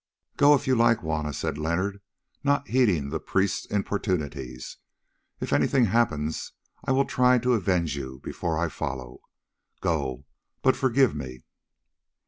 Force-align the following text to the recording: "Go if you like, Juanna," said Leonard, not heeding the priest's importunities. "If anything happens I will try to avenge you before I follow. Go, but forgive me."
"Go 0.35 0.55
if 0.55 0.65
you 0.65 0.73
like, 0.73 1.01
Juanna," 1.01 1.31
said 1.31 1.59
Leonard, 1.59 2.01
not 2.43 2.67
heeding 2.69 3.09
the 3.09 3.19
priest's 3.19 3.67
importunities. 3.67 4.77
"If 5.39 5.53
anything 5.53 5.85
happens 5.85 6.53
I 6.83 6.91
will 6.91 7.05
try 7.05 7.37
to 7.37 7.53
avenge 7.53 7.95
you 7.95 8.19
before 8.23 8.57
I 8.57 8.67
follow. 8.69 9.19
Go, 9.79 10.25
but 10.63 10.75
forgive 10.75 11.15
me." 11.15 11.43